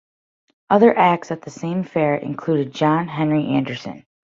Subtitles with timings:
[0.71, 4.03] Other acts at the same fair included John Henry Anderson.